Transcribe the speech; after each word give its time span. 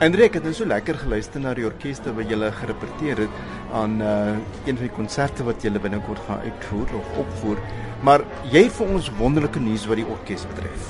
Andre, 0.00 0.30
ek 0.30 0.38
het 0.38 0.46
nou 0.48 0.54
so 0.56 0.64
lekker 0.64 0.96
geluister 0.96 1.42
na 1.44 1.50
die 1.52 1.66
orkeste 1.68 2.14
wat 2.16 2.30
julle 2.32 2.46
gerepeteer 2.56 3.18
het 3.20 3.40
aan 3.76 3.98
uh, 4.00 4.30
een 4.64 4.78
van 4.78 4.86
die 4.86 4.94
konserte 4.96 5.44
wat 5.44 5.60
julle 5.60 5.82
binnekort 5.84 6.22
gaan 6.24 6.40
uitvoer 6.40 6.94
of 6.96 7.18
opvoer. 7.20 7.60
Maar 8.08 8.24
jy 8.48 8.62
vir 8.78 8.94
ons 8.94 9.10
wonderlike 9.18 9.60
nuus 9.60 9.84
wat 9.90 10.00
die 10.00 10.06
orkes 10.08 10.46
betref. 10.54 10.86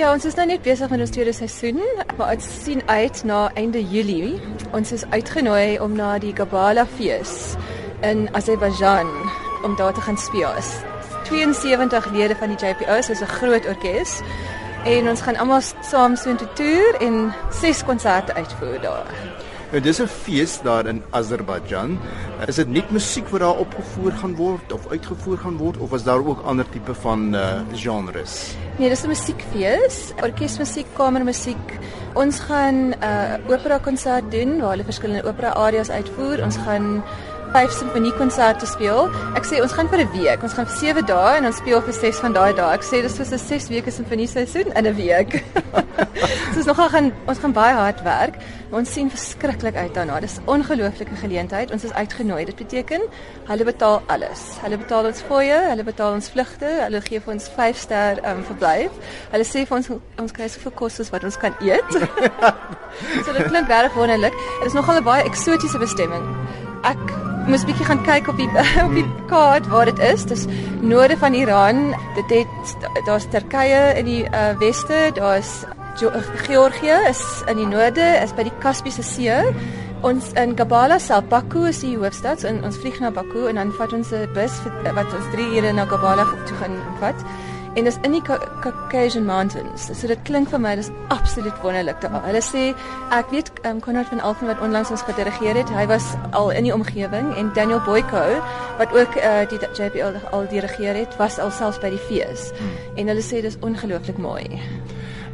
Ja, 0.00 0.14
ons 0.14 0.24
is 0.24 0.38
nou 0.38 0.46
net 0.48 0.64
besig 0.64 0.88
met 0.88 1.04
ons 1.04 1.12
tweede 1.12 1.34
seisoen, 1.36 1.82
maar 2.16 2.32
ons 2.32 2.48
sien 2.62 2.80
uit 2.88 3.20
na 3.28 3.42
einde 3.52 3.84
Julie. 3.84 4.40
Ons 4.72 4.94
is 4.96 5.04
uitgenooi 5.12 5.76
om 5.84 5.92
na 6.00 6.14
die 6.16 6.32
Gabala 6.32 6.86
fees 6.96 7.52
in 8.00 8.30
Azerbaijan 8.32 9.12
om 9.60 9.76
daar 9.76 9.92
te 9.92 10.06
gaan 10.08 10.16
speel. 10.16 10.48
Is 10.56 10.72
72 11.28 12.08
lede 12.16 12.40
van 12.40 12.56
die 12.56 12.60
JPO, 12.64 13.02
so 13.04 13.12
'n 13.12 13.36
groot 13.36 13.68
orkes. 13.68 14.22
En 14.82 15.08
ons 15.08 15.20
gaan 15.22 15.36
almal 15.38 15.60
saam 15.86 16.16
so 16.16 16.30
'n 16.30 16.38
toer 16.58 16.94
en 17.00 17.32
ses 17.50 17.84
konserte 17.84 18.34
uitvoer 18.34 18.80
daar. 18.80 19.14
Nou 19.70 19.80
dis 19.80 20.00
'n 20.00 20.06
fees 20.06 20.60
daar 20.62 20.86
in 20.86 21.02
Azerbaijan. 21.10 21.98
Is 22.46 22.54
dit 22.54 22.68
net 22.68 22.90
musiek 22.90 23.28
wat 23.28 23.40
daar 23.40 23.56
opgevoer 23.56 24.12
gaan 24.12 24.34
word 24.34 24.72
of 24.72 24.90
uitgevoer 24.90 25.38
gaan 25.38 25.56
word 25.56 25.76
of 25.78 25.92
is 25.92 26.02
daar 26.02 26.26
ook 26.26 26.42
ander 26.44 26.68
tipe 26.68 26.94
van 26.94 27.34
uh 27.34 27.60
genres? 27.72 28.54
Nee, 28.78 28.88
dis 28.88 29.02
'n 29.02 29.08
musiekfees, 29.08 30.12
orkesmusiek, 30.22 30.86
kamermusiek. 30.92 31.78
Ons 32.14 32.38
gaan 32.40 32.88
'n 32.88 32.94
uh, 33.02 33.50
opera 33.50 33.78
konsert 33.78 34.30
doen 34.30 34.60
waar 34.60 34.70
hulle 34.70 34.84
verskillende 34.84 35.28
opera 35.28 35.48
arias 35.48 35.90
uitvoer. 35.90 36.42
Ons 36.42 36.56
gaan 36.56 37.04
vyf 37.52 37.72
simfoniekonserte 37.76 38.66
speel. 38.66 39.10
Ek 39.36 39.44
sê 39.48 39.60
ons 39.62 39.72
gaan 39.76 39.88
vir 39.92 40.00
'n 40.04 40.12
week. 40.12 40.42
Ons 40.42 40.54
gaan 40.54 40.66
vir 40.66 40.76
7 40.76 41.06
dae 41.06 41.36
en 41.38 41.46
ons 41.46 41.56
speel 41.56 41.80
vir 41.82 41.92
6 41.92 42.20
van 42.24 42.32
daai 42.32 42.52
dae. 42.54 42.72
Ek 42.74 42.82
sê 42.82 43.02
dis 43.02 43.14
soos 43.16 43.32
'n 43.32 43.38
6 43.38 43.68
weke 43.68 43.90
simfonieseisoen 43.90 44.72
in 44.76 44.86
'n 44.86 44.94
week. 44.96 45.44
Dis 46.54 46.64
nogal 46.64 46.88
gaan 46.88 47.12
ons 47.26 47.38
gaan 47.38 47.52
baie 47.52 47.74
hard 47.74 48.02
werk. 48.02 48.36
Ons 48.70 48.92
sien 48.92 49.10
verskriklik 49.10 49.76
uit 49.76 49.94
daarna. 49.94 50.20
Dis 50.20 50.38
'n 50.38 50.48
ongelooflike 50.48 51.16
geleentheid. 51.16 51.72
Ons 51.72 51.84
is 51.84 51.92
uitgenooi. 51.92 52.44
Dit 52.44 52.56
beteken 52.56 53.00
hulle 53.46 53.64
betaal 53.64 54.02
alles. 54.06 54.40
Hulle 54.62 54.78
betaal 54.78 55.04
ons 55.06 55.20
fooie, 55.20 55.58
hulle 55.68 55.84
betaal 55.84 56.12
ons 56.12 56.28
vlugte, 56.28 56.66
hulle 56.66 57.00
gee 57.00 57.20
vir 57.20 57.32
ons 57.34 57.48
5 57.48 57.76
ster 57.76 58.20
um, 58.24 58.44
verblyf. 58.44 58.90
Hulle 59.30 59.44
sê 59.44 59.66
vir 59.66 59.76
ons 59.76 59.88
ons 60.18 60.32
kry 60.32 60.48
soveel 60.48 60.72
kos 60.72 60.94
soos 60.94 61.10
wat 61.10 61.24
ons 61.24 61.36
kan 61.36 61.54
eet. 61.60 61.92
so 63.24 63.32
dit 63.32 63.46
klink 63.48 63.68
regtig 63.68 63.94
wonderlik. 63.94 64.32
Dit 64.60 64.66
is 64.66 64.78
nogal 64.78 64.96
'n 65.00 65.04
baie 65.04 65.24
eksotiese 65.24 65.78
bestemming. 65.78 66.24
Ek 66.82 67.21
moes 67.48 67.64
bietjie 67.66 67.86
gaan 67.86 68.02
kyk 68.06 68.28
op 68.30 68.38
die 68.40 68.48
op 68.86 68.94
die 68.94 69.06
kaart 69.30 69.68
waar 69.72 69.90
dit 69.90 69.98
is. 70.12 70.24
Dis 70.30 70.46
noorde 70.80 71.16
van 71.18 71.34
Iran. 71.34 71.92
Dit 72.18 72.34
het 72.36 73.06
daar's 73.06 73.28
Turkye 73.30 73.94
in 73.98 74.08
die 74.08 74.24
uh, 74.24 74.52
weste, 74.62 75.10
daar's 75.14 75.62
Georgië 76.46 76.98
is 77.08 77.20
in 77.46 77.56
die 77.60 77.68
noorde, 77.68 78.04
is 78.22 78.32
by 78.32 78.46
die 78.48 78.58
Kaspiese 78.62 79.04
See. 79.04 79.34
Ons 80.02 80.32
in 80.40 80.56
Gabala 80.58 80.98
self, 80.98 81.28
Baku 81.30 81.66
is 81.68 81.82
die 81.84 81.94
hoofstad. 81.98 82.40
So 82.40 82.48
in, 82.48 82.62
ons 82.66 82.78
vlieg 82.80 82.98
na 83.00 83.12
Baku 83.14 83.46
en 83.50 83.60
dan 83.60 83.74
vat 83.78 83.92
ons 83.92 84.12
'n 84.12 84.26
bus 84.34 84.54
wat 84.94 85.14
ons 85.14 85.28
3 85.34 85.56
ure 85.58 85.72
na 85.72 85.86
Gabala 85.86 86.26
toe 86.46 86.56
gaan 86.58 86.76
vat 87.00 87.18
en 87.74 87.84
dis 87.88 87.98
in 88.04 88.12
die 88.12 88.22
Caucasian 88.22 89.24
Mountains. 89.24 89.88
So 89.88 90.10
dit 90.10 90.20
klink 90.28 90.50
vir 90.52 90.60
my 90.60 90.74
dis 90.76 90.90
absoluut 91.14 91.56
wonderlik 91.64 92.00
daar. 92.04 92.20
Hulle 92.26 92.42
sê 92.44 92.64
ek 93.16 93.32
weet 93.32 93.52
um, 93.68 93.80
Konrad 93.80 94.10
van 94.12 94.20
Alphen 94.20 94.50
wat 94.50 94.60
onlangs 94.64 94.92
ons 94.92 95.04
gedirigeer 95.08 95.62
het, 95.62 95.72
hy 95.72 95.86
was 95.90 96.12
al 96.36 96.52
in 96.52 96.68
die 96.68 96.74
omgewing 96.74 97.32
en 97.40 97.52
Daniel 97.56 97.80
Boyko 97.86 98.24
wat 98.80 98.92
ook 98.96 99.16
uh, 99.16 99.42
die 99.48 99.60
JPL 99.78 100.20
al 100.32 100.48
dirigeer 100.52 100.98
het, 101.04 101.16
was 101.20 101.38
alselfs 101.40 101.80
by 101.80 101.92
die 101.94 102.02
fees. 102.08 102.50
Hmm. 102.58 102.74
En 103.00 103.12
hulle 103.12 103.24
sê 103.24 103.40
dis 103.44 103.56
ongelooflik 103.64 104.20
mooi. 104.20 104.60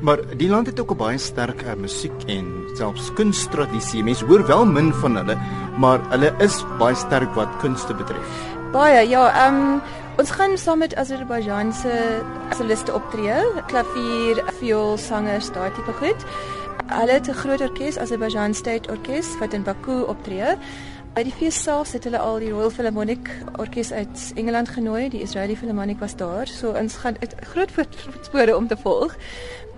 Maar 0.01 0.23
die 0.39 0.49
land 0.49 0.67
het 0.71 0.81
ook 0.81 0.95
'n 0.95 0.97
baie 0.97 1.19
sterk 1.19 1.63
uh, 1.63 1.75
musiek 1.75 2.15
en 2.27 2.47
selfs 2.75 3.13
kunsttradisie. 3.13 4.03
Mense 4.05 4.25
hoor 4.25 4.47
wel 4.47 4.67
min 4.67 4.93
van 4.95 5.17
hulle, 5.17 5.37
maar 5.79 5.99
hulle 6.11 6.35
is 6.39 6.65
baie 6.79 6.95
sterk 6.95 7.35
wat 7.35 7.49
kunste 7.61 7.95
betref. 7.95 8.31
Baie, 8.73 9.09
ja, 9.09 9.47
ehm 9.47 9.55
um, 9.55 9.81
Ons 10.19 10.33
gaan 10.35 10.57
saam 10.59 10.81
met 10.83 10.95
Azerbeidjanse 10.99 11.93
soliste 12.59 12.91
optree, 12.95 13.37
klavier, 13.71 14.41
viool, 14.59 14.97
sangers, 14.99 15.53
daai 15.55 15.69
tipe 15.77 15.93
goed. 16.01 16.25
Hulle 16.91 17.13
het 17.13 17.29
'n 17.31 17.39
groot 17.39 17.61
orkes, 17.61 17.99
Azerbaijan 17.99 18.55
State 18.55 18.91
Orkes 18.91 19.39
wat 19.39 19.53
in 19.53 19.63
Baku 19.63 20.03
optree. 20.03 20.59
By 21.15 21.25
die 21.27 21.33
fees 21.35 21.57
self 21.63 21.93
het 21.97 22.05
hulle 22.07 22.19
al 22.23 22.39
die 22.43 22.51
Royal 22.53 22.71
Philharmonic 22.71 23.31
Orkes 23.59 23.91
uit 23.93 24.25
Engeland 24.39 24.69
genooi, 24.69 25.09
die 25.11 25.23
Israeli 25.25 25.57
Philharmonic 25.57 25.99
was 26.03 26.15
daar. 26.17 26.47
So 26.47 26.75
ons 26.79 26.97
gaan 26.97 27.17
'n 27.21 27.45
groot 27.53 27.71
voetspore 27.73 28.57
om 28.57 28.69
te 28.69 28.77
volg. 28.77 29.17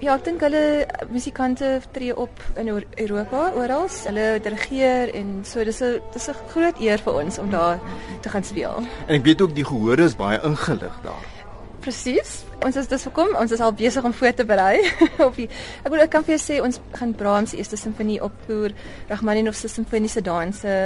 Ja, 0.01 0.15
ek 0.15 0.25
dink 0.25 0.41
hulle 0.41 0.87
musikante 1.11 1.81
tree 1.93 2.17
op 2.17 2.33
in 2.57 2.69
Europa 2.97 3.53
oral. 3.53 3.89
Hulle 4.07 4.41
dirigeer 4.41 5.15
en 5.15 5.45
so 5.45 5.65
dis 5.65 5.81
'n 5.83 6.01
dis 6.13 6.29
'n 6.29 6.35
groot 6.49 6.81
eer 6.81 6.99
vir 6.99 7.15
ons 7.15 7.39
om 7.39 7.51
daar 7.51 7.79
te 8.23 8.29
gaan 8.29 8.45
speel. 8.45 8.83
En 9.07 9.15
ek 9.15 9.25
weet 9.25 9.41
ook 9.41 9.55
die 9.55 9.65
gehore 9.65 10.05
is 10.05 10.17
baie 10.17 10.41
ingelig 10.43 11.01
daar. 11.03 11.40
Presies. 11.81 12.43
Ons 12.65 12.77
is 12.77 12.89
dis 12.91 13.07
gekom. 13.09 13.33
Ons 13.41 13.55
is 13.57 13.63
al 13.65 13.73
besig 13.73 14.05
om 14.05 14.13
voor 14.13 14.35
te 14.37 14.45
berei 14.45 14.83
op 15.27 15.37
die 15.37 15.49
Ek 15.85 15.89
wil 15.89 16.05
ek 16.05 16.13
kan 16.13 16.27
vir 16.27 16.37
jou 16.37 16.43
sê 16.43 16.61
ons 16.65 16.81
gaan 16.99 17.17
Brahms 17.17 17.55
se 17.55 17.61
eerste 17.61 17.79
simfonie 17.81 18.21
opvoer, 18.25 18.77
Rachmaninov 19.09 19.57
se 19.57 19.71
simfoniese 19.73 20.21
danse, 20.25 20.77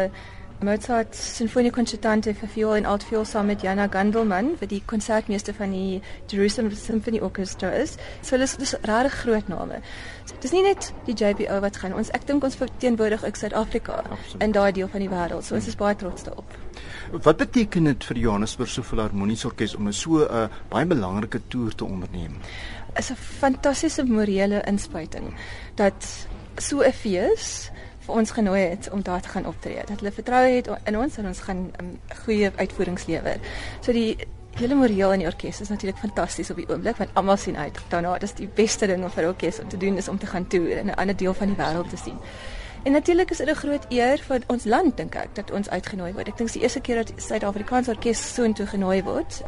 Mozart 0.65 1.15
Sinfonie 1.15 1.71
Concertante 1.71 2.33
vir 2.35 2.49
viool 2.49 2.77
en 2.79 2.87
altviool 2.89 3.25
saam 3.29 3.51
met 3.51 3.63
Jana 3.67 3.89
Gandelman 3.91 4.53
vir 4.61 4.71
die 4.71 4.81
konsertmeester 4.87 5.57
van 5.59 5.75
die 5.75 6.01
Jerusalem 6.31 6.71
Symphony 6.79 7.21
Orchestra 7.21 7.73
is. 7.75 7.97
So 8.23 8.39
dis 8.39 8.57
dis 8.57 8.77
rare 8.89 9.11
groot 9.11 9.49
name. 9.49 9.83
So, 10.25 10.39
dis 10.41 10.55
nie 10.55 10.63
net 10.65 10.93
die 11.09 11.17
JBO 11.19 11.59
wat 11.65 11.83
gaan. 11.83 11.97
Ons 11.99 12.13
ek 12.17 12.29
dink 12.31 12.47
ons 12.47 12.57
verteenwoordig 12.61 13.27
ook 13.27 13.41
Suid-Afrika 13.43 14.05
in 14.39 14.55
daai 14.57 14.71
deel 14.73 14.89
van 14.89 15.05
die 15.05 15.11
wêreld. 15.13 15.45
So 15.45 15.59
ons 15.59 15.69
is 15.69 15.77
baie 15.77 15.99
trots 15.99 16.25
daarop. 16.25 16.64
Wat 17.23 17.37
beteken 17.37 17.85
dit 17.85 18.05
vir 18.05 18.17
Johannesburgse 18.17 18.83
Filharmoniese 18.83 19.47
Orkees 19.47 19.75
om 19.75 19.93
so 19.93 20.19
'n 20.19 20.29
uh, 20.31 20.49
baie 20.69 20.87
belangrike 20.87 21.41
toer 21.49 21.75
te 21.75 21.85
onderneem? 21.85 22.37
Is 22.97 23.11
'n 23.11 23.17
fantastiese 23.17 24.05
morele 24.05 24.63
inspuiting 24.67 25.35
dat 25.75 26.27
so 26.57 26.81
'n 26.81 26.93
fees 26.93 27.71
vir 28.07 28.15
ons 28.15 28.31
genooi 28.31 28.61
het 28.61 28.91
om 28.93 29.03
daar 29.03 29.21
te 29.21 29.29
gaan 29.29 29.47
optree. 29.47 29.81
Dat 29.87 30.01
hulle 30.01 30.13
vertrou 30.13 30.45
het 30.49 30.71
in 30.85 30.99
ons 30.99 31.17
en 31.17 31.27
ons 31.27 31.41
gaan 31.41 31.57
'n 31.57 31.73
um, 31.81 31.99
goeie 32.25 32.51
uitvoerings 32.57 33.07
lewer. 33.07 33.39
So 33.81 33.93
die 33.93 34.17
hele 34.55 34.75
moreel 34.75 35.13
in 35.13 35.19
die 35.19 35.29
orkes 35.29 35.61
is 35.61 35.69
natuurlik 35.69 35.99
fantasties 35.99 36.51
op 36.51 36.57
die 36.57 36.69
oomblik 36.69 36.97
want 36.97 37.11
almal 37.15 37.37
sien 37.37 37.57
uit 37.57 37.79
daarna. 37.89 38.19
Dis 38.19 38.35
die 38.35 38.49
beste 38.55 38.87
ding 38.87 39.11
vir 39.11 39.25
'n 39.25 39.27
orkes 39.27 39.61
om 39.61 39.69
te 39.69 39.77
doen 39.77 39.97
is 39.97 40.09
om 40.09 40.19
te 40.19 40.27
gaan 40.27 40.47
toer 40.47 40.77
in 40.79 40.87
'n 40.87 40.95
ander 40.95 41.17
deel 41.17 41.35
van 41.35 41.47
die 41.47 41.57
wêreld 41.57 41.89
te 41.91 41.97
sien. 41.97 42.19
En 42.85 42.93
natuurlik 42.93 43.31
is 43.31 43.37
dit 43.37 43.49
'n 43.49 43.55
groot 43.55 43.87
eer 43.89 44.19
vir 44.19 44.43
ons 44.47 44.65
land 44.65 44.97
dink 44.97 45.15
ek 45.15 45.35
dat 45.35 45.51
ons 45.51 45.71
uitgenooi 45.71 46.13
word. 46.13 46.29
Ek 46.29 46.37
dink 46.37 46.49
dis 46.49 46.53
die 46.53 46.63
eerste 46.63 46.81
keer 46.81 46.97
dat 46.97 47.13
Suid-Afrikaanse 47.17 47.91
orkes 47.91 48.35
so 48.35 48.43
intoe 48.43 48.67
genooi 48.67 49.03
word. 49.03 49.43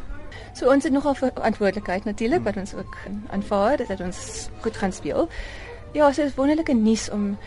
So 0.52 0.70
ons 0.72 0.84
het 0.84 0.92
nogal 0.92 1.14
verantwoordelikheid 1.14 2.04
natuurlik 2.04 2.44
wat 2.44 2.56
ons 2.56 2.74
ook 2.74 2.96
aanvaar 3.28 3.76
dat 3.76 4.00
ons 4.00 4.48
goed 4.60 4.76
gaan 4.76 4.92
speel. 4.92 5.28
Ja, 5.92 6.12
so 6.12 6.22
is 6.22 6.34
wonderlike 6.34 6.74
nuus 6.74 7.10
om 7.10 7.38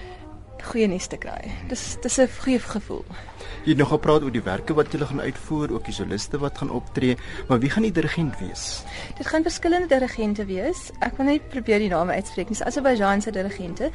goeie 0.64 0.88
nuus 0.88 1.08
te 1.08 1.18
kry. 1.18 1.52
Dis 1.68 1.98
dis 2.02 2.20
'n 2.20 2.28
goeie 2.44 2.60
gevoel. 2.60 3.06
Jy 3.64 3.70
het 3.70 3.78
nog 3.78 3.90
gepraat 3.90 4.24
oor 4.24 4.32
die 4.32 4.44
werke 4.44 4.74
wat 4.74 4.92
julle 4.92 5.06
gaan 5.06 5.22
uitvoer, 5.22 5.74
ook 5.74 5.86
die 5.86 5.94
soliste 5.94 6.38
wat 6.38 6.58
gaan 6.58 6.70
optree, 6.70 7.18
maar 7.48 7.60
wie 7.60 7.70
gaan 7.70 7.84
die 7.84 7.92
dirigent 7.92 8.40
wees? 8.40 8.84
Dit 9.18 9.28
gaan 9.28 9.44
verskillende 9.44 9.88
dirigente 9.88 10.46
wees. 10.46 10.92
Ek 11.00 11.18
wil 11.18 11.26
net 11.26 11.50
probeer 11.50 11.80
die 11.80 11.90
name 11.90 12.14
uitspreek. 12.14 12.48
Dis 12.48 12.64
Azerbaijanse 12.64 13.32
dirigente. 13.32 13.92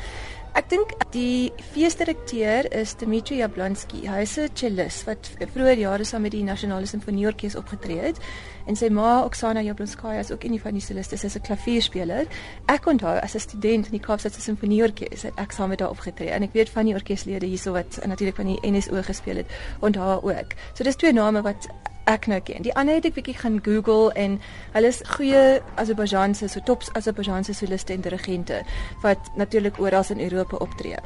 Ek 0.54 0.68
dink 0.70 0.92
die 1.10 1.50
feesdirekteur 1.72 2.68
is 2.78 2.92
Dmitri 3.00 3.40
Jablonski. 3.40 4.04
Hy 4.06 4.20
is 4.22 4.36
'n 4.38 4.52
cellist 4.54 5.02
wat 5.08 5.30
vroeër 5.50 5.78
jare 5.82 6.04
saam 6.04 6.22
met 6.22 6.30
die 6.30 6.44
Nasionale 6.44 6.86
Simfonieorkes 6.86 7.56
opgetree 7.58 7.98
het. 7.98 8.20
En 8.66 8.76
sy 8.76 8.88
ma, 8.88 9.24
Oksana 9.24 9.60
Jablonskaya, 9.60 10.20
is 10.20 10.30
ook 10.30 10.44
een 10.44 10.60
van 10.60 10.72
die 10.72 10.80
soliste. 10.80 11.16
Sy 11.16 11.26
is 11.26 11.34
'n 11.34 11.40
klavierspeler. 11.40 12.26
Ek 12.66 12.86
onthou 12.86 13.18
as 13.18 13.34
'n 13.34 13.40
student 13.40 13.86
in 13.86 13.98
die 13.98 14.06
Kaapstadse 14.06 14.40
Simfonieorkes 14.40 15.22
het 15.22 15.34
ek 15.36 15.50
saam 15.52 15.68
met 15.68 15.80
haar 15.80 15.90
opgetree. 15.90 16.30
En 16.30 16.42
ek 16.42 16.52
weet 16.52 16.70
van 16.70 16.84
die 16.84 16.94
orkeslede 16.94 17.46
hierso 17.46 17.72
wat 17.72 17.98
natuurlik 18.06 18.36
van 18.36 18.46
die 18.46 18.70
NSO 18.70 19.02
gespeel 19.02 19.36
het, 19.36 19.50
onthou 19.80 20.22
ook. 20.22 20.54
So 20.74 20.84
dis 20.84 20.96
twee 20.96 21.12
name 21.12 21.42
wat 21.42 21.68
ek 22.10 22.26
nou 22.26 22.40
ken. 22.40 22.62
Die 22.62 22.74
ander 22.76 22.94
het 22.94 23.04
ek 23.08 23.14
bietjie 23.18 23.36
gaan 23.38 23.60
Google 23.64 24.12
en 24.20 24.40
hulle 24.74 24.88
is 24.92 25.00
goeie 25.16 25.60
Azerbaijanse 25.80 26.48
so 26.52 26.60
tops 26.64 26.92
Azerbaijanse 26.92 27.54
soliste 27.56 27.92
en 27.92 28.00
dirigente 28.04 28.62
wat 29.02 29.30
natuurlik 29.36 29.80
oral 29.80 30.04
in 30.08 30.20
Europa 30.20 30.56
optree. 30.56 30.96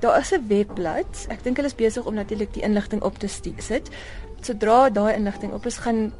Daar 0.00 0.20
is 0.20 0.32
'n 0.32 0.46
webblad. 0.48 1.26
Ek 1.28 1.42
dink 1.42 1.56
hulle 1.56 1.68
is 1.68 1.74
besig 1.74 2.04
om 2.04 2.14
natuurlik 2.14 2.54
die 2.54 2.62
inligting 2.62 3.02
op 3.02 3.18
te 3.18 3.28
sit. 3.28 3.88
Sodra 4.40 4.90
daai 4.90 5.14
inligting 5.14 5.52
op 5.52 5.66
is, 5.66 5.76
gaan 5.76 6.12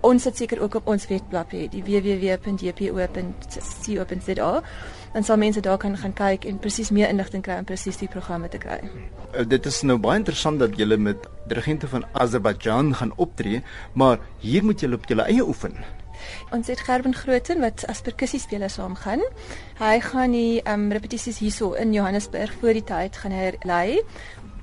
ons 0.00 0.22
dit 0.22 0.36
seker 0.36 0.60
ook 0.62 0.74
op 0.74 0.86
ons 0.86 1.06
webblad 1.06 1.52
hê, 1.52 1.68
die 1.68 1.82
www.jpo.co.za 1.82 2.62
dan 5.12 5.24
sal 5.24 5.36
mense 5.36 5.60
daar 5.60 5.78
kan 5.78 5.96
gaan 5.96 6.12
kyk 6.12 6.44
en 6.44 6.58
presies 6.58 6.90
meer 6.90 7.08
inligting 7.08 7.42
kry 7.42 7.58
en 7.60 7.68
presies 7.68 8.00
die 8.00 8.08
programme 8.08 8.48
te 8.48 8.58
kry. 8.58 8.80
Uh, 9.34 9.44
dit 9.48 9.66
is 9.66 9.82
nou 9.82 9.98
baie 9.98 10.18
interessant 10.20 10.58
dat 10.58 10.76
julle 10.78 10.96
met 10.96 11.28
dirigente 11.48 11.88
van 11.88 12.04
Azerbaijan 12.12 12.94
gaan 12.94 13.12
optree, 13.16 13.62
maar 13.92 14.18
hier 14.38 14.64
moet 14.64 14.80
julle 14.80 14.94
op 15.00 15.08
julle 15.08 15.28
eie 15.28 15.46
oefen. 15.46 15.76
Ons 16.50 16.66
het 16.66 16.80
Gerben 16.82 17.14
Groten 17.14 17.60
wat 17.60 17.84
as 17.86 18.00
perkussiespeler 18.02 18.70
saamgaan. 18.70 19.22
Hy 19.78 20.00
gaan 20.02 20.34
die 20.34 20.60
um, 20.66 20.88
repetisies 20.92 21.38
hierso 21.38 21.72
in 21.78 21.92
Johannesburg 21.92 22.52
voor 22.60 22.74
die 22.74 22.84
tyd 22.84 23.16
gaan 23.16 23.32
hy 23.32 23.52
lei 23.62 24.00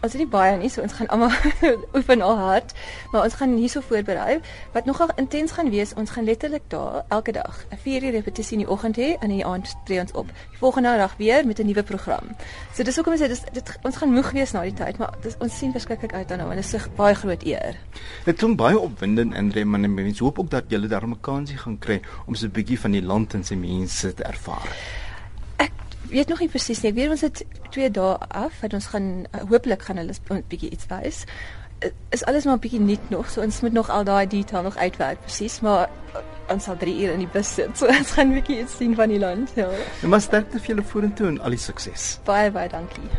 ons 0.06 0.16
het 0.16 0.22
nie 0.22 0.30
baie 0.30 0.56
nie, 0.62 0.70
so 0.70 0.84
ons 0.86 0.94
gaan 0.98 1.10
almal 1.14 1.34
oefen 1.98 2.22
al 2.26 2.38
hard, 2.40 2.74
maar 3.12 3.26
ons 3.26 3.38
gaan 3.40 3.56
hierso 3.58 3.82
voorberei. 3.86 4.40
Wat 4.76 4.86
nogal 4.90 5.12
intens 5.22 5.56
gaan 5.58 5.72
wees, 5.74 5.94
ons 6.00 6.14
gaan 6.16 6.28
letterlik 6.28 6.68
daar 6.74 7.04
elke 7.10 7.34
dag 7.36 7.66
'n 7.72 7.80
4 7.84 8.04
uur 8.04 8.12
repetisie 8.12 8.58
in 8.58 8.64
die 8.66 8.72
oggend 8.72 8.98
hê 8.98 9.16
en 9.20 9.30
in 9.30 9.42
die 9.42 9.46
aand 9.46 9.74
tree 9.86 10.00
ons 10.00 10.12
op. 10.12 10.28
Die 10.52 10.62
volgende 10.62 10.98
dag 10.98 11.16
weer 11.18 11.46
met 11.46 11.60
'n 11.60 11.66
nuwe 11.66 11.84
program. 11.84 12.36
So 12.74 12.84
dis 12.84 12.96
hoekom 12.96 13.14
ek 13.14 13.20
sê 13.20 13.28
dis 13.28 13.44
dit 13.54 13.78
ons 13.84 13.96
gaan 13.96 14.14
moeg 14.14 14.32
wees 14.32 14.52
na 14.52 14.62
die 14.62 14.74
tyd, 14.74 14.98
maar 14.98 15.14
dis 15.22 15.36
ons 15.40 15.58
sien 15.58 15.72
verskriklik 15.72 16.14
uit 16.14 16.28
daarna 16.28 16.50
en 16.50 16.56
dit 16.56 16.66
is 16.66 16.74
'n 16.74 16.96
baie 16.96 17.16
groot 17.16 17.44
eer. 17.44 17.76
Dit 18.26 18.38
klink 18.38 18.58
baie 18.58 18.80
opwindend 18.80 19.34
en 19.34 19.54
Raymond 19.54 19.84
en 19.84 19.94
mense 19.94 20.24
hoop 20.24 20.40
ook 20.40 20.50
dat 20.50 20.64
julle 20.68 20.88
daar 20.88 21.08
'n 21.08 21.18
kansie 21.22 21.58
gaan 21.58 21.80
kry 21.80 22.02
om 22.26 22.36
so 22.36 22.46
'n 22.46 22.52
bietjie 22.52 22.80
van 22.80 22.92
die 22.92 23.04
land 23.04 23.34
en 23.34 23.44
sy 23.44 23.56
mense 23.56 24.14
te 24.14 24.24
ervaar 24.24 24.70
weet 26.10 26.28
nog 26.28 26.40
nie 26.40 26.50
presies 26.50 26.82
nie. 26.82 26.92
Ek 26.92 26.98
weet 26.98 27.14
ons 27.16 27.22
het 27.22 27.44
2 27.74 27.92
dae 27.92 28.16
af 28.30 28.64
en 28.68 28.74
ons 28.78 28.88
gaan 28.94 29.08
uh, 29.26 29.44
hopelik 29.50 29.82
gaan 29.88 29.98
hulle 30.02 30.14
'n 30.14 30.44
bietjie 30.50 30.70
iets 30.70 30.88
wys. 30.90 31.26
Uh, 31.84 31.90
is 32.10 32.26
alles 32.26 32.46
maar 32.46 32.56
'n 32.56 32.60
bietjie 32.60 32.80
nuut 32.80 33.10
nog, 33.10 33.30
so 33.30 33.42
ons 33.42 33.62
moet 33.62 33.74
nog 33.74 33.90
al 33.90 34.04
daai 34.04 34.28
detail 34.28 34.64
nog 34.64 34.78
uitwerk 34.78 35.22
presies, 35.22 35.60
maar 35.60 35.90
uh, 36.16 36.22
ons 36.54 36.64
sal 36.64 36.78
3 36.78 37.04
ure 37.04 37.14
in 37.14 37.20
die 37.20 37.32
bus 37.34 37.54
sit. 37.54 37.72
So 37.78 37.88
ons 37.88 38.12
gaan 38.12 38.28
'n 38.28 38.34
bietjie 38.34 38.60
iets 38.60 38.78
sien 38.78 38.96
van 38.96 39.10
die 39.10 39.20
land, 39.20 39.52
ja. 39.56 39.70
En 40.02 40.10
maar 40.10 40.22
sterkte 40.22 40.60
vir 40.60 40.68
julle 40.68 40.84
vorentoe 40.84 41.28
en 41.28 41.40
al 41.40 41.50
die 41.50 41.60
sukses. 41.60 42.20
Baie 42.24 42.52
baie 42.52 42.70
dankie. 42.70 43.10